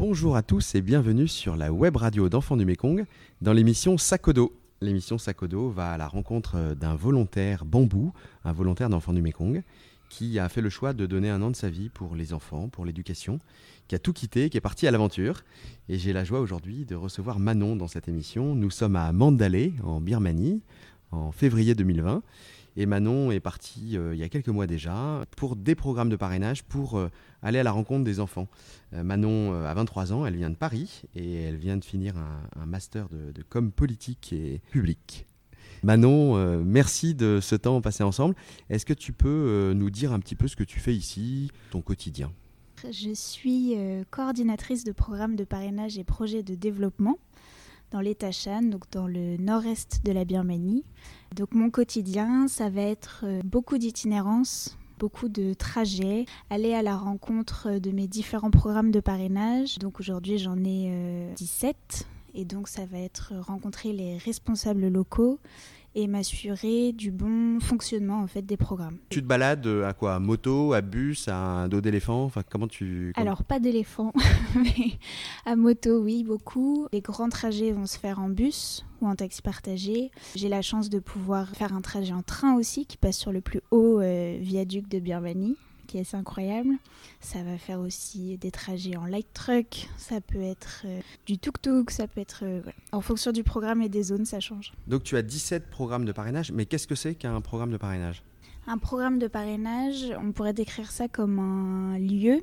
[0.00, 3.04] Bonjour à tous et bienvenue sur la web radio d'enfants du Mekong
[3.42, 4.52] dans l'émission Sakodo.
[4.80, 8.12] L'émission Sakodo va à la rencontre d'un volontaire bambou,
[8.44, 9.62] un volontaire d'enfants du Mekong,
[10.08, 12.68] qui a fait le choix de donner un an de sa vie pour les enfants,
[12.68, 13.38] pour l'éducation,
[13.86, 15.44] qui a tout quitté, qui est parti à l'aventure.
[15.88, 18.56] Et j'ai la joie aujourd'hui de recevoir Manon dans cette émission.
[18.56, 20.60] Nous sommes à Mandalay, en Birmanie,
[21.12, 22.20] en février 2020.
[22.76, 26.16] Et Manon est partie euh, il y a quelques mois déjà pour des programmes de
[26.16, 27.08] parrainage pour euh,
[27.42, 28.48] aller à la rencontre des enfants.
[28.92, 32.66] Euh, Manon a 23 ans, elle vient de Paris et elle vient de finir un,
[32.66, 35.26] master de, de, com politique et public.
[35.82, 38.34] Manon, merci de ce temps passé ensemble.
[38.70, 41.82] Est-ce que tu peux nous dire un petit peu ce que tu fais ici, ton
[41.82, 42.32] quotidien?
[42.90, 43.76] Je suis
[44.10, 47.18] coordinatrice de programmes de parrainage et projets de développement
[47.94, 50.82] dans l'État Shan, donc dans le nord-est de la Birmanie.
[51.36, 56.96] Donc mon quotidien, ça va être euh, beaucoup d'itinérance, beaucoup de trajets, aller à la
[56.96, 59.78] rencontre de mes différents programmes de parrainage.
[59.78, 65.38] Donc aujourd'hui j'en ai 17 euh, et donc ça va être rencontrer les responsables locaux
[65.94, 68.98] et m'assurer du bon fonctionnement en fait des programmes.
[69.10, 70.14] Tu te balades à quoi?
[70.14, 72.24] À moto, à bus, à un dos d'éléphant?
[72.24, 74.12] Enfin, comment tu Alors pas d'éléphant,
[74.56, 74.92] mais
[75.46, 76.86] à moto, oui, beaucoup.
[76.92, 80.10] Les grands trajets vont se faire en bus ou en taxi partagé.
[80.34, 83.40] J'ai la chance de pouvoir faire un trajet en train aussi qui passe sur le
[83.40, 85.56] plus haut euh, viaduc de Birmanie
[85.86, 86.74] qui est assez incroyable.
[87.20, 91.90] Ça va faire aussi des trajets en light truck, ça peut être euh, du tuk-tuk,
[91.90, 92.40] ça peut être...
[92.42, 94.72] Euh, en fonction du programme et des zones, ça change.
[94.86, 98.22] Donc tu as 17 programmes de parrainage, mais qu'est-ce que c'est qu'un programme de parrainage?
[98.66, 102.42] Un programme de parrainage, on pourrait décrire ça comme un lieu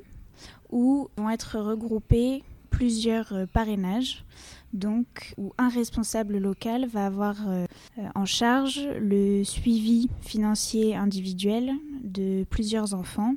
[0.70, 4.24] où vont être regroupés plusieurs euh, parrainages
[4.72, 7.66] donc où un responsable local va avoir euh,
[8.14, 13.34] en charge le suivi financier individuel de plusieurs enfants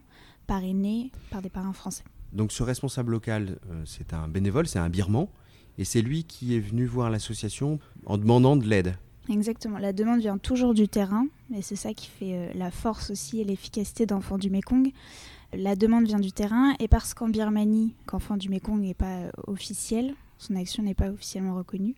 [0.47, 2.03] parrainés par des parents français.
[2.31, 5.27] Donc ce responsable local, euh, c'est un bénévole, c'est un birman,
[5.77, 8.95] et c'est lui qui est venu voir l'association en demandant de l'aide.
[9.29, 13.09] Exactement, la demande vient toujours du terrain, et c'est ça qui fait euh, la force
[13.09, 14.91] aussi et l'efficacité d'Enfants du Mekong.
[15.53, 20.13] La demande vient du terrain, et parce qu'en Birmanie, qu'Enfants du Mekong n'est pas officiel,
[20.45, 21.95] son action n'est pas officiellement reconnue.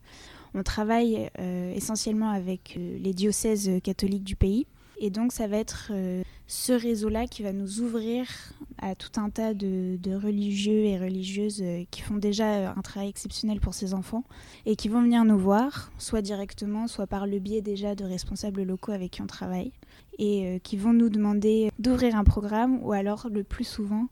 [0.53, 4.66] On travaille euh, essentiellement avec euh, les diocèses catholiques du pays.
[5.00, 8.28] Et donc ça va être euh, ce réseau-là qui va nous ouvrir
[8.80, 13.74] à tout un tas de, religieux et religieuses qui font déjà un travail exceptionnel pour
[13.74, 14.24] ces enfants
[14.66, 18.64] et qui vont venir nous voir, soit directement, soit par le biais déjà de responsables
[18.64, 19.72] locaux avec qui on travaille,
[20.20, 24.08] et qui vont nous demander d'ouvrir un programme ou alors le plus souvent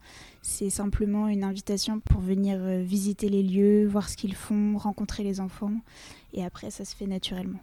[0.45, 5.23] c'est simplement une invitation pour venir euh, visiter les lieux, voir ce qu'ils font, rencontrer
[5.23, 5.73] les enfants.
[6.33, 7.59] Et après, ça se fait naturellement.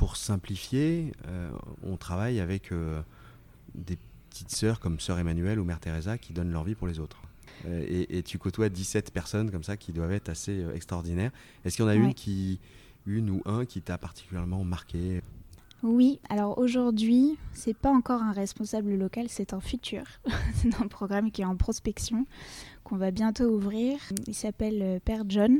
[0.00, 1.50] Pour simplifier, euh,
[1.82, 3.02] on travaille avec euh,
[3.74, 3.98] des
[4.30, 7.20] petites sœurs comme Sœur Emmanuelle ou Mère Teresa qui donnent leur vie pour les autres.
[7.68, 11.32] et, tu côtoies 17 personnes comme ça qui doivent être assez extraordinaires.
[11.66, 12.60] Est-ce qu'il y en a une, qui,
[13.04, 15.20] une ou un qui t'a particulièrement marqué?
[15.82, 20.04] Oui, alors aujourd'hui, c'est pas encore un responsable local, c'est un futur.
[20.54, 22.24] c'est un programme qui est en prospection,
[22.84, 23.98] qu'on va bientôt ouvrir.
[24.26, 25.58] Il s'appelle euh, Père John.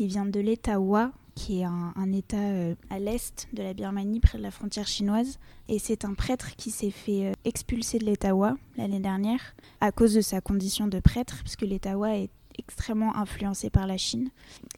[0.00, 4.18] Il vient de l'État Wa, qui est un, État euh, à l'est de la Birmanie,
[4.18, 5.38] près de la frontière chinoise.
[5.68, 9.92] Et c'est un prêtre qui s'est fait euh, expulser de l'État Wa l'année dernière à
[9.92, 14.30] cause de sa condition de prêtre, puisque l'État Wa est extrêmement influencé par la Chine.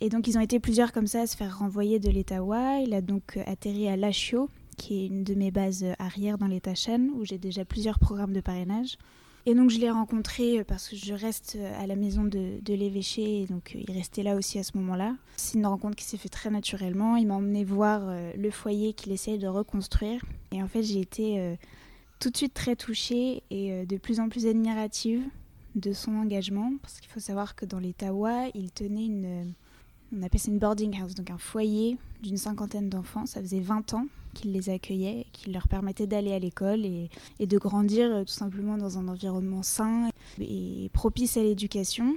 [0.02, 2.80] Et donc ils ont été plusieurs comme ça à se faire renvoyer de l'État Wa.
[2.80, 6.74] Il a donc atterri à Lashio, qui est une de mes bases arrière dans l'État
[6.74, 8.98] Shan, où j'ai déjà plusieurs programmes de parrainage.
[9.46, 13.74] Et donc je l'ai rencontré parce que je reste à la maison de, l'évêché, donc
[13.74, 15.16] il restait là aussi à ce moment-là.
[15.36, 17.16] C'est une rencontre qui s'est faite très naturellement.
[17.16, 20.22] Il m'a emmené voir euh, le foyer qu'il essaye de reconstruire.
[20.52, 21.54] Et en fait j'ai été euh,
[22.18, 25.22] tout de suite très touchée et euh, de plus en plus admirative
[25.74, 29.54] de son engagement, parce qu'il faut savoir que dans les Tawa, il tenait une,
[30.14, 33.26] on appelle ça une boarding house, donc un foyer d'une cinquantaine d'enfants.
[33.26, 37.10] Ça faisait 20 ans qu'il les accueillait, qu'il leur permettait d'aller à l'école et,
[37.40, 42.16] de grandir euh, tout simplement dans un environnement sain et propice à l'éducation.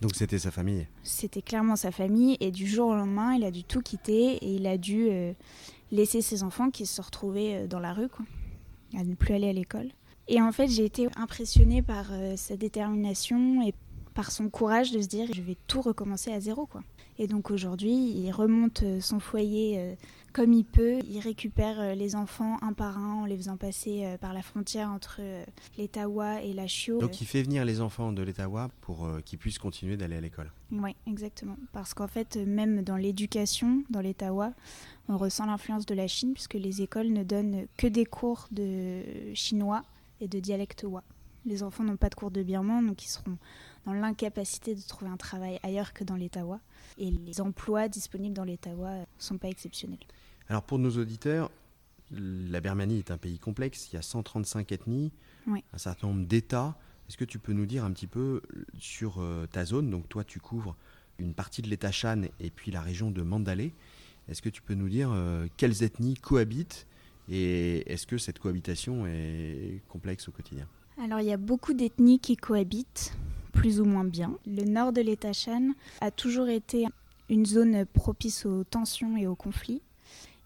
[0.00, 3.50] Donc c'était sa famille C'était clairement sa famille et du jour au lendemain, il a
[3.50, 5.32] dû tout quitter et il a dû euh,
[5.90, 8.24] laisser ses enfants qui se retrouvaient euh, dans la rue, quoi,
[8.98, 9.90] à ne plus aller à l'école.
[10.28, 13.74] Et en fait, j'ai été impressionnée par sa détermination et
[14.14, 16.82] par son courage de se dire je vais tout recommencer à zéro quoi.
[17.18, 19.96] Et donc aujourd'hui, il remonte son foyer
[20.32, 20.98] comme il peut.
[21.08, 24.42] Il récupère euh, les enfants un par un en les faisant passer euh, par la
[24.42, 25.44] frontière entre euh,
[25.78, 26.98] l'Etawa et la Chio.
[26.98, 30.52] Donc il fait venir les enfants de l'Etawa pour qu'ils puissent continuer d'aller à l'école.
[30.72, 31.56] Oui, exactement.
[31.72, 34.52] Parce qu'en fait, même dans l'éducation, dans l'Etawa,
[35.08, 39.02] on ressent l'influence de la Chine puisque les écoles ne donnent que des cours de
[39.34, 39.82] chinois
[40.20, 41.02] et de dialecte wa.
[41.46, 43.38] Les enfants n'ont pas de cours de birman, donc ils seront
[43.86, 46.60] dans l'incapacité de trouver un travail ailleurs que dans l'Etawa.
[46.98, 49.98] Et les emplois disponibles dans l'Etawa ne sont pas exceptionnels.
[50.48, 51.50] Alors pour nos auditeurs,
[52.10, 55.12] la Birmanie est un pays complexe, il y a 135 ethnies,
[55.46, 56.76] un certain nombre d'États.
[57.08, 58.42] Est-ce que tu peux nous dire un petit peu
[58.78, 59.90] sur euh, ta zone?
[59.90, 60.76] Donc toi, tu couvres
[61.18, 63.72] une partie de l'État Shan et puis la région de Mandalay.
[64.28, 66.86] Est-ce que tu peux nous dire euh, quelles ethnies cohabitent
[67.28, 70.66] et est-ce que cette cohabitation est complexe au quotidien?
[71.02, 73.14] Alors il y a beaucoup d'ethnies qui cohabitent
[73.60, 74.38] plus ou moins bien.
[74.46, 76.86] Le nord de l'État Shan a toujours été
[77.28, 79.82] une zone propice aux tensions et aux conflits.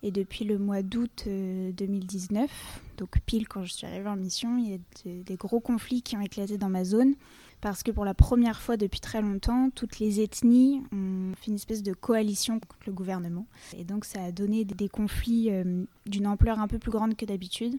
[0.03, 4.59] Et depuis le mois d'août 2019, euh, donc pile quand je suis arrivée en mission,
[4.59, 7.15] il y a des gros conflits qui ont éclaté dans ma zone
[7.61, 11.55] parce que pour la première fois depuis très longtemps, toutes les ethnies ont fait une
[11.55, 13.47] espèce de coalition contre le gouvernement.
[13.79, 17.27] Et donc ça a donné des conflits euh, d'une ampleur un peu plus grande que
[17.27, 17.79] d'habitude.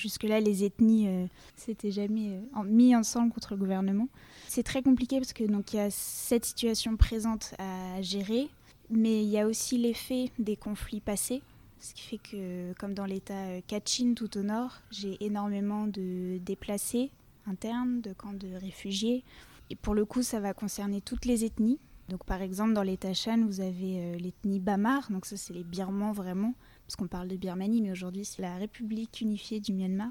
[0.00, 1.26] Jusque-là, les ethnies euh,
[1.56, 4.08] s'étaient jamais euh, mis ensemble contre le gouvernement.
[4.48, 8.48] C'est très compliqué parce que donc il y a cette situation présente à gérer,
[8.88, 11.42] mais il y a aussi l'effet des conflits passés.
[11.80, 17.10] Ce qui fait que, comme dans l'état Kachin tout au nord, j'ai énormément de déplacés
[17.46, 19.24] internes, de camps de réfugiés.
[19.70, 21.78] Et pour le coup, ça va concerner toutes les ethnies.
[22.10, 25.62] Donc par exemple, dans l'État Shan, vous avez euh, l'ethnie Bamar, donc ça c'est les
[25.62, 26.54] Birmans vraiment,
[26.90, 30.08] parce qu'on parle de Birmanie, mais aujourd'hui c'est la République unifiée du Myanmar.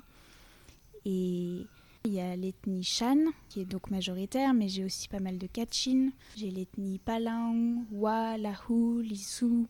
[1.03, 1.65] Et
[2.05, 3.17] il y a l'ethnie Shan,
[3.49, 6.11] qui est donc majoritaire, mais j'ai aussi pas mal de Kachin.
[6.37, 9.65] J'ai l'ethnie Palang, Wa, Lahu, Lisu.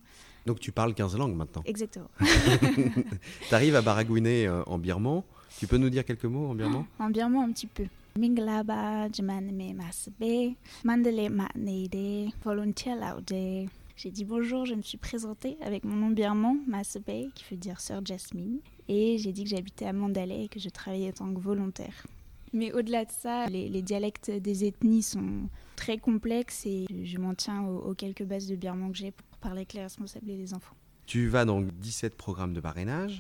[0.45, 2.11] Donc tu parles 15 langues maintenant Exactement.
[2.19, 5.23] tu arrives à baragouiner euh, en birman
[5.57, 6.85] tu peux nous dire quelques mots en birman?
[6.99, 7.85] En birman, un petit peu.
[8.17, 10.53] Minglaba, Jamanme Masbe,
[10.83, 13.67] Mandele Manede, Volunteer Laude.
[14.01, 17.03] J'ai dit bonjour, je me suis présentée avec mon nom birman, Masbe,
[17.35, 18.61] qui veut dire Sœur Jasmine.
[18.87, 22.07] Et j'ai dit que j'habitais à Mandalay et que je travaillais en tant que volontaire.
[22.53, 27.65] Mais au-delà de ça, les, dialectes des ethnies sont très complexes et je m'en tiens
[27.65, 30.53] aux, aux, quelques bases de birman que j'ai pour parler avec les responsables et les
[30.53, 30.77] enfants.
[31.05, 33.19] Tu vas dans 17 programmes de parrainage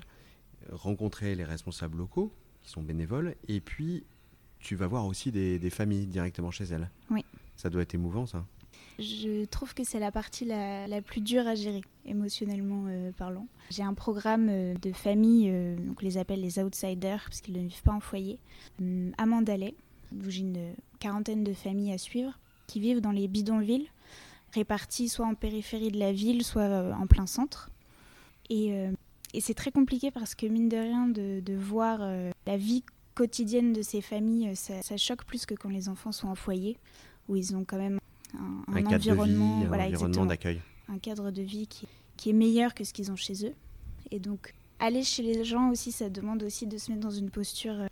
[0.71, 2.31] rencontrer les responsables locaux
[2.63, 4.05] qui sont bénévoles et puis
[4.59, 6.89] tu vas voir aussi des, familles directement chez elles.
[7.09, 7.25] Oui.
[7.57, 8.45] Ça doit être émouvant ça.
[8.99, 13.47] Je trouve que c'est la partie la, plus dure à gérer, émotionnellement euh, parlant.
[13.69, 17.55] J'ai un programme euh, de famille, euh, donc on les appelle les outsiders, parce qu'ils
[17.55, 18.39] ne vivent pas en foyer,
[19.17, 19.73] à Mandalay,
[20.13, 22.37] où j'ai une quarantaine de familles à suivre,
[22.67, 23.89] qui vivent dans les bidonvilles,
[24.53, 27.69] réparties soit en périphérie de la ville, soit en plein centre.
[29.33, 32.83] Et c'est très compliqué parce que, mine de rien, de, voir euh, la vie
[33.15, 36.77] quotidienne de ces familles, euh, ça, choque plus que quand les enfants sont en foyer,
[37.27, 37.99] où ils ont quand même
[38.37, 40.61] un, environnement, d'accueil.
[40.87, 41.87] Un cadre de vie qui,
[42.17, 43.53] qui est meilleur que ce qu'ils ont chez eux.
[44.11, 47.29] Et donc, aller chez les gens aussi, ça demande aussi de se mettre dans une
[47.29, 47.87] posture euh,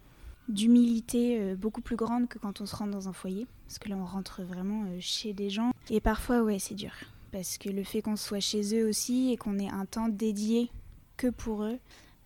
[0.49, 3.47] d'humilité beaucoup plus grande que quand on se rend dans un foyer.
[3.67, 5.71] Parce que là, on rentre vraiment chez des gens.
[5.89, 6.93] Et parfois, ouais, c'est dur.
[7.31, 10.71] Parce que le fait qu'on soit chez eux aussi et qu'on ait un temps dédié
[11.17, 11.79] que pour eux.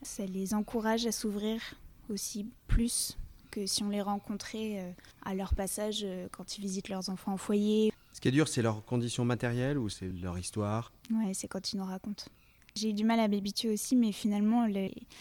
[0.04, 1.62] Ça les encourage à s'ouvrir
[2.10, 3.18] aussi plus
[3.50, 4.92] que si on les rencontrait euh,
[5.24, 7.92] à leur passage euh, quand ils visitent leurs enfants en foyer.
[8.13, 10.92] Ce qui est dur, c'est leurs conditions matérielles ou c'est leur histoire?
[11.12, 12.25] Ouais, c'est quand ils nous racontent.
[12.75, 14.65] J'ai eu du mal à m'habituer aussi, mais finalement,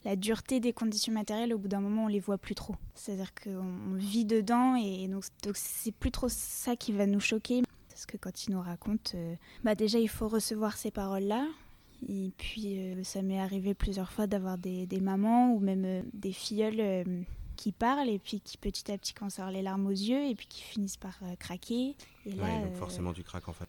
[0.04, 2.76] la dureté des conditions matérielles, au bout d'un moment, on les voit plus trop.
[2.94, 7.62] C'est-à-dire qu'on vit dedans et donc c'est plus trop ça qui va nous choquer.
[7.88, 11.46] Parce que quand ils nous racontent, euh, bah déjà, il faut recevoir ces paroles-là.
[12.08, 16.32] Et puis, euh, ça m'est arrivé plusieurs fois d'avoir des, mamans ou même euh, des
[16.32, 17.04] filleuls euh,
[17.60, 20.26] qui parlent et puis qui petit à petit commencent à avoir les larmes aux yeux
[20.26, 21.94] et puis qui finissent par craquer.
[22.24, 23.68] Et là, donc forcément, tu craques en fait.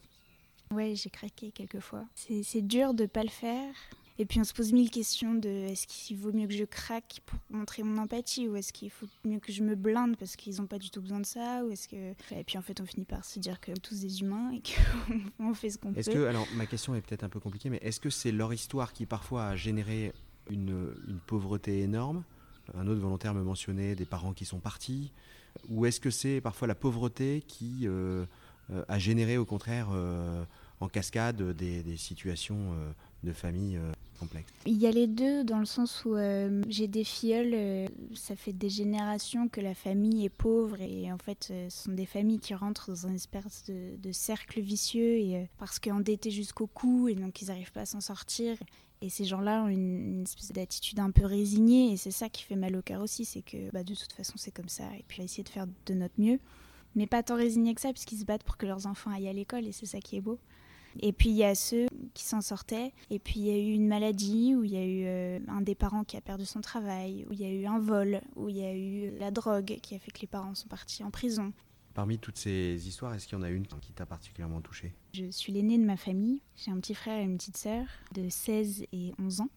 [0.71, 2.05] Ouais, j'ai craqué quelques fois.
[2.15, 3.73] C'est dur de pas le faire,
[4.17, 7.21] et puis on se pose mille questions de est-ce qu'il vaut mieux que je craque
[7.25, 10.57] pour montrer mon empathie ou est-ce qu'il faut mieux que je me blinde parce qu'ils
[10.57, 12.85] n'ont pas du tout besoin de ça ou est-ce que et puis en fait on
[12.85, 15.99] finit par se dire que tous des humains et qu'on fait ce qu'on peut.
[15.99, 18.53] Est-ce que alors ma question est peut-être un peu compliquée mais est-ce que c'est leur
[18.53, 20.13] histoire qui parfois a généré
[20.49, 22.23] une, une pauvreté énorme
[22.77, 25.11] Un autre volontaire me mentionnait des parents qui sont partis
[25.69, 28.25] ou est-ce que c'est parfois la pauvreté qui euh,
[28.71, 30.43] euh, a généré au contraire euh,
[30.79, 32.73] en cascade des, situations
[33.23, 33.79] de famille
[34.67, 36.15] il y a les deux dans le sens où
[36.67, 41.45] j'ai des filleuls, ça fait des générations que la famille est pauvre et en fait
[41.69, 46.29] ce sont des familles qui rentrent dans un espèce de, cercle vicieux et, parce qu'endettés
[46.29, 48.57] jusqu'au cou et donc ils n'arrivent pas à s'en sortir.
[49.01, 52.55] Et ces gens-là ont une, espèce d'attitude un peu résignée et c'est ça qui fait
[52.55, 55.19] mal au cœur aussi, c'est que bah, de toute façon c'est comme ça et puis
[55.19, 56.39] on va essayer de faire de notre mieux.
[56.95, 59.33] Mais pas tant résignés que ça puisqu'ils se battent pour que leurs enfants aillent à
[59.33, 60.39] l'école et c'est ça qui est beau.
[60.99, 62.93] Et puis il y a ceux qui s'en sortaient.
[63.09, 65.61] Et puis il y a eu une maladie, où il y a eu euh, un
[65.61, 68.49] des parents qui a perdu son travail, où il y a eu un vol, où
[68.49, 71.11] il y a eu la drogue qui a fait que les parents sont partis en
[71.11, 71.53] prison.
[71.93, 74.93] Parmi toutes ces histoires, est-ce qu'il y en a une qui t'a particulièrement touchée?
[75.13, 76.41] Je suis l'aînée de ma famille.
[76.55, 79.49] J'ai un petit frère et une petite sœur de 16 et 11 ans.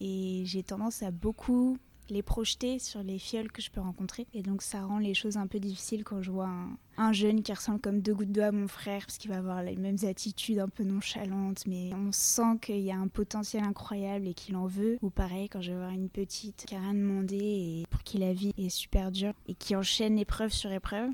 [0.00, 1.78] Et j'ai tendance à beaucoup
[2.10, 4.26] les projeter sur les fioles que je peux rencontrer.
[4.34, 6.50] Et donc ça rend les choses un peu difficiles quand je vois
[6.96, 9.62] un, jeune qui ressemble comme deux gouttes d'eau à mon frère, parce qu'il va avoir
[9.62, 14.28] les mêmes attitudes un peu nonchalantes, mais on sent qu'il y a un potentiel incroyable
[14.28, 14.98] et qu'il en veut.
[15.02, 18.18] Ou pareil, quand je vais voir une petite qui a rien demandé et pour qui
[18.18, 21.10] la vie est super dure et qui enchaîne épreuve sur épreuve.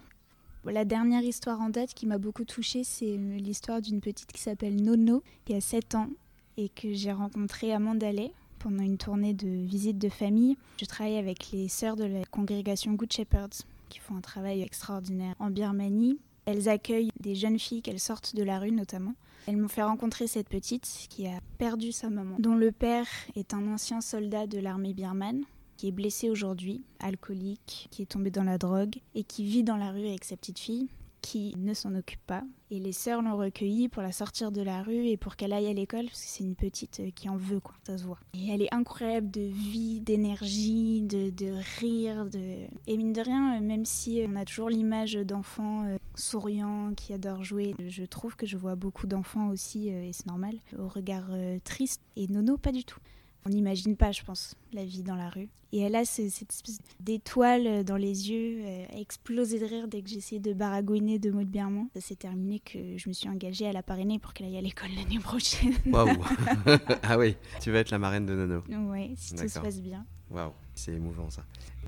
[0.73, 4.82] La dernière histoire en date qui m'a beaucoup touchée, c'est l'histoire d'une petite qui s'appelle
[4.82, 6.08] Nono, qui a 7 ans
[6.56, 10.56] et que j'ai rencontrée à Mandalay pendant une tournée de visite de famille.
[10.80, 15.37] Je travaille avec les sœurs de la congrégation Good Shepherds qui font un travail extraordinaire
[15.38, 16.18] en Birmanie.
[16.46, 19.14] Elles accueillent des jeunes filles qu'elles sortent de la rue notamment.
[19.46, 23.06] Elles m'ont fait rencontrer cette petite qui a perdu sa maman, dont le père
[23.37, 25.44] est un ancien soldat de l'armée birmane
[25.76, 29.76] qui est blessé aujourd'hui, alcoolique, qui est tombé dans la drogue et qui vit dans
[29.76, 30.88] la rue avec sa petite fille
[31.26, 32.45] qui ne s'en occupe pas.
[32.71, 35.66] Et les sœurs l'ont recueillie pour la sortir de la rue et pour qu'elle aille
[35.66, 38.18] à l'école, parce que c'est une petite euh, qui en veut, quoi, ça se voit.
[38.35, 42.26] Et elle est incroyable de vie, d'énergie, de, rire.
[42.26, 42.66] De...
[42.87, 47.12] Et mine de rien, euh, même si on a toujours l'image d'enfants euh, souriants qui
[47.12, 51.30] adorent jouer, je trouve que je vois beaucoup d'enfants aussi, et c'est normal, au regard
[51.64, 52.02] triste.
[52.14, 53.00] Et Nono, pas du tout.
[53.47, 55.49] On n'imagine pas, je pense, la vie dans la rue.
[55.71, 60.03] Et elle a cette espèce d'étoile dans les yeux, elle a explosé de rire dès
[60.03, 63.29] que essayé de baragouiner de mots de bien Ça s'est terminé que je me suis
[63.29, 65.75] engagée à la parrainer pour qu'elle aille à l'école l'année prochaine.
[65.87, 66.09] Waouh
[67.05, 68.65] Ah oui, tu vas être la marraine de Nono.
[68.91, 70.05] Oui, si tout se passe bien.
[70.29, 71.45] Waouh, c'est émouvant ça.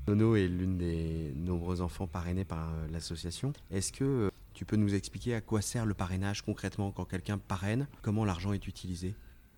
[0.07, 3.51] Nono est l'une des nombreux enfants parrainés par euh, l'association.
[3.69, 7.37] Est-ce que euh, tu peux nous expliquer à quoi sert le parrainage concrètement quand quelqu'un
[7.37, 7.87] parraine?
[8.01, 9.13] Comment l'argent est utilisé?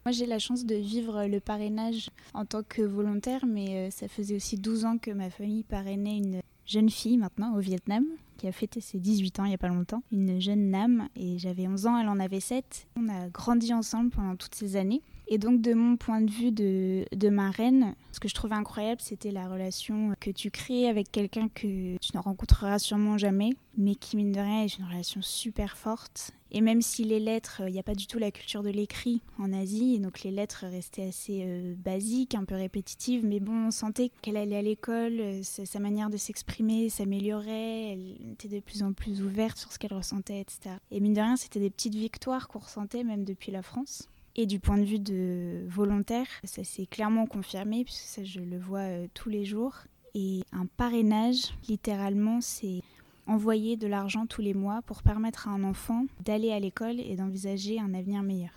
[0.06, 4.08] Moi, j'ai la chance de vivre le parrainage en tant que volontaire, mais euh, ça
[4.08, 8.06] faisait aussi 12 ans que ma famille parrainait une jeune fille maintenant au Vietnam
[8.42, 11.38] qui a fêté ses 18 ans il n'y a pas longtemps, une jeune Nam, et
[11.38, 12.88] j'avais 11 ans, elle en avait 7.
[12.96, 15.04] On a grandi ensemble pendant toutes ces années.
[15.28, 19.00] Et donc, de mon point de vue de, de marraine, ce que je trouvais incroyable,
[19.00, 23.96] c'était la relation que tu crées avec quelqu'un que tu ne rencontreras sûrement jamais, mais
[23.96, 26.32] qui, mine de rien, est une relation super forte.
[26.52, 29.22] Et même si les lettres, il n'y a pas du tout la culture de l'écrit
[29.40, 33.72] en Asie, donc les lettres restaient assez euh, basiques, un peu répétitives, mais bon, on
[33.72, 38.84] sentait qu'elle allait à l'école, euh, sa manière de s'exprimer s'améliorait, elle était de plus
[38.84, 40.76] en plus ouverte sur ce qu'elle ressentait, etc.
[40.92, 44.10] Et mine de rien, c'était des petites victoires qu'on ressentait même depuis la France.
[44.36, 48.58] Et du point de vue de volontaire, ça s'est clairement confirmé, puisque ça je le
[48.58, 49.76] vois euh, tous les jours.
[50.14, 52.82] Et un parrainage, littéralement, c'est
[53.28, 57.16] envoyer de l'argent tous les mois pour permettre à un enfant d'aller à l'école et
[57.16, 58.52] d'envisager un avenir meilleur.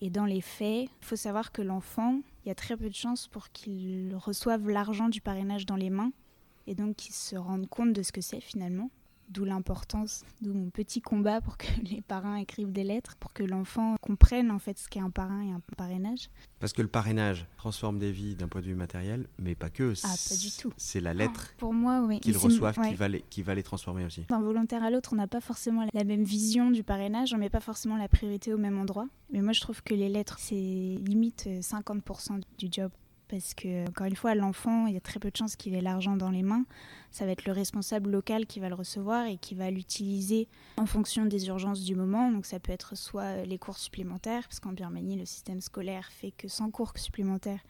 [0.00, 2.94] Et dans les faits, il faut savoir que l'enfant, il y a très peu de
[2.94, 6.12] chances pour qu'il reçoive l'argent du parrainage dans les mains
[6.66, 8.90] et donc qu'il se rende compte de ce que c'est finalement.
[9.30, 13.42] D'où l'importance, d'où mon petit combat pour que les parrains écrivent des lettres, pour que
[13.42, 16.30] l'enfant comprenne en fait ce qu'est un parrain et un parrainage.
[16.60, 19.92] Parce que le parrainage transforme des vies d'un point de vue matériel, mais pas que.
[20.04, 20.72] Ah, pas du tout.
[20.76, 22.20] C'est la lettre pour moi, oui.
[22.20, 24.22] qu'ils reçoivent qui, va les, qui va les transformer aussi.
[24.28, 27.50] D'un volontaire à l'autre, on n'a pas forcément la même vision du parrainage, on met
[27.50, 29.08] pas forcément la priorité au même endroit.
[29.30, 32.90] Mais moi, je trouve que les lettres, c'est limite 50% du job
[33.28, 35.80] parce que, encore une fois, l'enfant, il y a très peu de chances qu'il ait
[35.80, 36.64] l'argent dans les mains.
[37.10, 40.86] Ça va être le responsable local qui va le recevoir et qui va l'utiliser en
[40.86, 42.30] fonction des urgences du moment.
[42.32, 46.30] Donc ça peut être soit les cours supplémentaires, parce qu'en Birmanie, le système scolaire fait
[46.30, 47.60] que sans cours supplémentaires,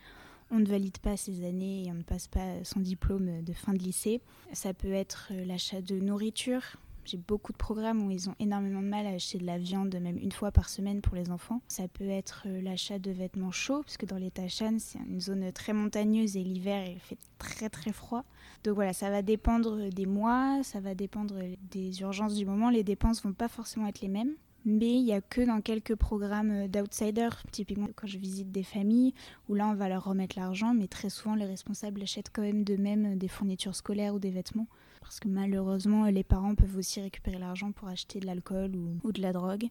[0.50, 3.74] on ne valide pas ses années et on ne passe pas son diplôme de fin
[3.74, 4.22] de lycée.
[4.52, 6.62] Ça peut être l'achat de nourriture,
[7.08, 9.94] j'ai beaucoup de programmes où ils ont énormément de mal à acheter de la viande,
[9.94, 11.62] même une fois par semaine pour les enfants.
[11.66, 15.20] Ça peut être euh, l'achat de vêtements chauds, parce que dans les Tachan, c'est une
[15.20, 18.24] zone très montagneuse et l'hiver, il fait très très froid.
[18.64, 21.34] Donc voilà, ça va dépendre des mois, ça va dépendre
[21.70, 22.68] des urgences du moment.
[22.68, 24.34] Les dépenses vont pas forcément être les mêmes.
[24.66, 28.64] Mais il n'y a que dans quelques programmes euh, d'outsiders, typiquement quand je visite des
[28.64, 29.14] familles,
[29.48, 32.64] où là on va leur remettre l'argent, mais très souvent les responsables achètent quand même
[32.64, 34.66] d'eux-mêmes des fournitures scolaires ou des vêtements
[35.00, 39.20] parce que malheureusement, les parents peuvent aussi récupérer l'argent pour acheter de l'alcool ou, de
[39.20, 39.66] la drogue.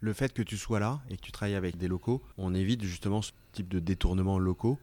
[0.00, 2.82] Le fait que tu sois là et que tu travailles avec des locaux, on évite
[2.82, 4.78] justement ce type de détournement locaux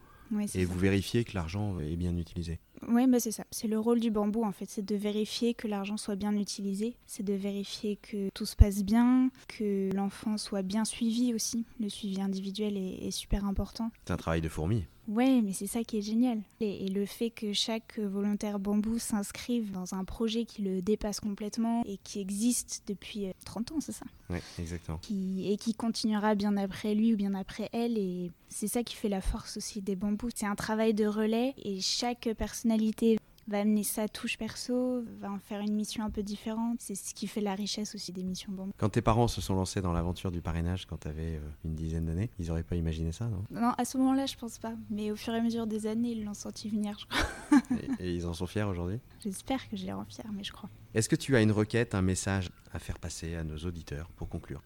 [0.56, 2.60] et vous vérifiez que l'argent est bien utilisé.
[2.88, 3.46] Oui, bah c'est ça.
[3.52, 6.96] C'est le rôle du bambou en fait, c'est de vérifier que l'argent soit bien utilisé,
[7.06, 11.66] c'est de vérifier que tout se passe bien, que l'enfant soit bien suivi aussi.
[11.80, 13.92] Le suivi individuel est, est super important.
[14.06, 14.86] C'est un travail de fourmi.
[15.08, 16.40] Ouais, mais c'est ça qui est génial.
[16.60, 21.84] Et, le fait que chaque volontaire bambou s'inscrive dans un projet qui le dépasse complètement
[21.86, 24.06] et qui existe depuis 30 euh, ans, c'est ça?
[24.30, 25.00] Oui, exactement.
[25.10, 27.98] et qui continuera bien après lui ou bien après elle.
[27.98, 30.30] Et c'est ça qui fait la force aussi des bambous.
[30.36, 32.30] C'est un travail de relais et chaque
[32.72, 36.78] personnalité va amener sa touche perso, va en faire une mission un peu différente.
[36.80, 38.72] C'est ce qui fait la richesse aussi des missions bambou.
[38.78, 41.76] Quand tes parents se sont lancés dans l'aventure du parrainage quand tu avais euh, une
[41.76, 43.44] dizaine d'années, ils n'auraient pas imaginé ça, non?
[43.52, 44.74] Non, à ce moment-là, je pense pas.
[44.90, 47.60] Mais au fur et à mesure des années, ils l'ont senti venir, je crois.
[48.00, 49.00] et, et ils en sont fiers aujourd'hui?
[49.22, 50.70] J'espère que je les rends fiers, mais je crois.
[50.94, 54.30] Est-ce que tu as une requête, un message à faire passer à nos auditeurs pour
[54.30, 54.62] conclure?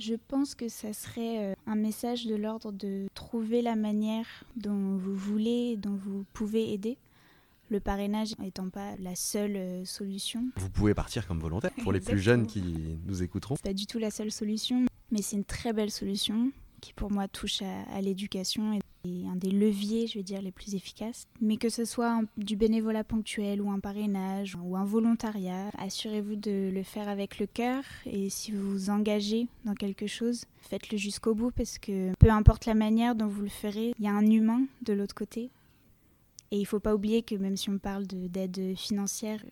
[0.00, 4.96] Je pense que ça serait euh, un message de l'ordre de trouver la manière dont
[4.96, 6.98] vous voulez, dont vous pouvez aider.
[7.70, 10.44] Le parrainage n'étant pas la seule euh, solution.
[10.56, 12.62] Vous pouvez partir comme volontaire pour les plus jeunes qui
[13.06, 13.56] nous écouteront.
[13.56, 17.10] C'est pas du tout la seule solution, mais c'est une très belle solution qui pour
[17.10, 20.74] moi touche à, à l'éducation et est un des leviers, je veux dire, les plus
[20.74, 21.26] efficaces.
[21.40, 26.36] Mais que ce soit un- du bénévolat ponctuel ou un parrainage ou un volontariat, assurez-vous
[26.36, 30.96] de le faire avec le cœur et si vous vous engagez dans quelque chose, faites-le
[30.98, 34.12] jusqu'au bout parce que peu importe la manière dont vous le ferez, il y a
[34.12, 35.50] un humain de l'autre côté.
[36.50, 39.44] Et il ne faut pas oublier que même si on parle de- d'aide financière,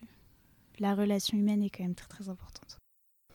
[0.79, 2.77] la relation humaine est quand même très très importante.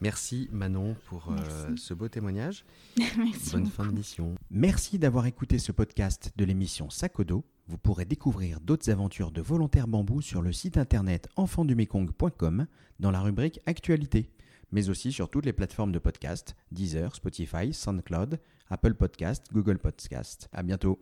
[0.01, 2.63] Merci Manon pour euh, ce beau témoignage.
[3.17, 3.51] Merci.
[3.51, 4.35] Bonne fin de mission.
[4.49, 7.43] Merci d'avoir écouté ce podcast de l'émission Sakodo.
[7.67, 12.65] Vous pourrez découvrir d'autres aventures de volontaires bambou sur le site internet enfandumekong.com
[12.99, 14.29] dans la rubrique Actualité,
[14.71, 18.39] mais aussi sur toutes les plateformes de podcast Deezer, Spotify, SoundCloud,
[18.69, 20.47] Apple Podcast, Google Podcast.
[20.53, 20.99] À bientôt.